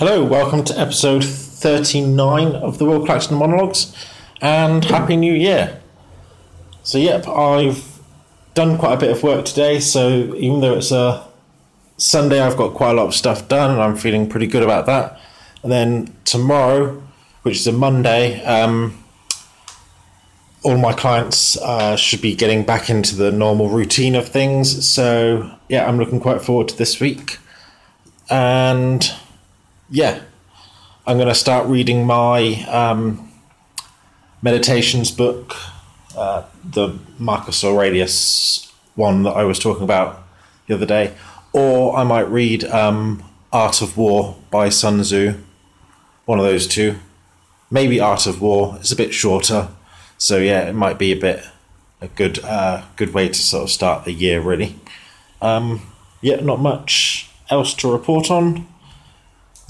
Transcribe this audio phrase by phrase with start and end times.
[0.00, 3.94] Hello, welcome to episode 39 of the Will Claxton Monologues,
[4.40, 5.78] and Happy New Year.
[6.82, 8.00] So, yep, I've
[8.54, 11.28] done quite a bit of work today, so even though it's a
[11.98, 14.86] Sunday, I've got quite a lot of stuff done, and I'm feeling pretty good about
[14.86, 15.20] that.
[15.62, 17.02] And then tomorrow,
[17.42, 19.04] which is a Monday, um,
[20.62, 24.88] all my clients uh, should be getting back into the normal routine of things.
[24.88, 27.36] So, yeah, I'm looking quite forward to this week.
[28.30, 29.12] And
[29.90, 30.22] yeah,
[31.06, 33.32] I'm going to start reading my um,
[34.40, 35.56] meditations book,
[36.16, 40.22] uh, the Marcus Aurelius one that I was talking about
[40.66, 41.14] the other day,
[41.52, 45.34] or I might read um, Art of War by Sun Tzu,
[46.24, 46.96] one of those two.
[47.70, 48.76] Maybe Art of War.
[48.80, 49.68] It's a bit shorter,
[50.18, 51.44] so yeah, it might be a bit
[52.00, 54.76] a good uh, good way to sort of start the year, really.
[55.40, 55.82] Um,
[56.20, 58.66] yeah, not much else to report on.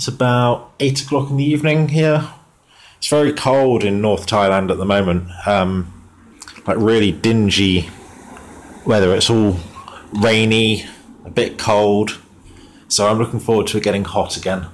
[0.01, 2.27] It's about eight o'clock in the evening here.
[2.97, 5.29] It's very cold in North Thailand at the moment.
[5.47, 5.93] Um,
[6.67, 7.91] like really dingy
[8.87, 9.15] weather.
[9.15, 9.59] It's all
[10.15, 10.87] rainy,
[11.27, 12.19] a bit cold.
[12.89, 14.69] So I'm looking forward to it getting hot again.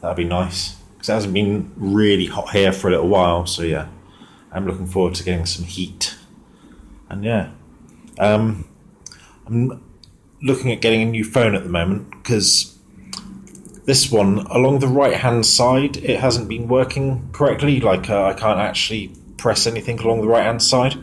[0.00, 3.46] That'd be nice because it hasn't been really hot here for a little while.
[3.46, 3.86] So yeah,
[4.50, 6.18] I'm looking forward to getting some heat.
[7.08, 7.50] And yeah,
[8.18, 8.68] um,
[9.46, 9.80] I'm
[10.42, 12.76] looking at getting a new phone at the moment because
[13.88, 18.34] this one along the right hand side it hasn't been working correctly like uh, i
[18.34, 20.94] can't actually press anything along the right hand side.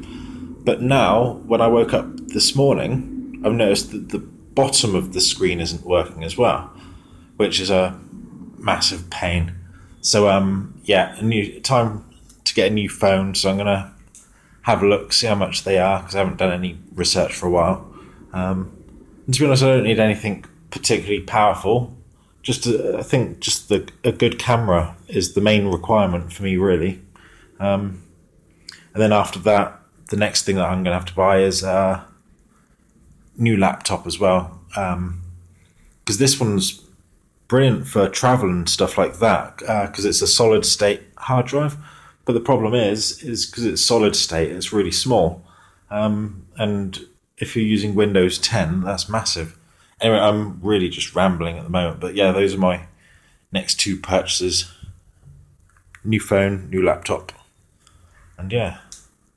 [0.63, 5.21] But now when i woke up this morning i've noticed that the bottom of the
[5.21, 6.71] screen isn't working as well
[7.37, 7.99] which is a
[8.59, 9.55] massive pain.
[10.01, 12.05] So um yeah a new time
[12.43, 13.95] to get a new phone so i'm gonna
[14.61, 17.47] have a look see how much they are because i haven't done any research for
[17.47, 17.91] a while.
[18.31, 18.57] Um,
[19.31, 21.95] to be honest i don't need anything particularly powerful
[22.45, 26.55] just uh, I think just the a good camera is the main requirement for me
[26.57, 27.01] really.
[27.59, 28.03] Um,
[28.93, 29.79] and then after that,
[30.09, 32.05] the next thing that I'm going to have to buy is a
[33.35, 34.61] new laptop as well.
[34.69, 35.23] Because um,
[36.05, 36.81] this one's
[37.47, 39.57] brilliant for travel and stuff like that.
[39.57, 41.77] Because uh, it's a solid state hard drive.
[42.25, 45.43] But the problem is, is because it's solid state, it's really small.
[45.89, 46.99] Um, and
[47.37, 49.57] if you're using Windows 10, that's massive.
[50.05, 52.85] Anyway, I'm really just rambling at the moment, but yeah, those are my
[53.51, 54.71] next two purchases
[56.03, 57.31] new phone, new laptop.
[58.37, 58.77] And yeah,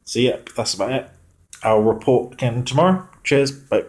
[0.05, 1.09] so yeah, that's about it.
[1.63, 3.09] I'll report again tomorrow.
[3.25, 3.51] Cheers.
[3.53, 3.85] Bye.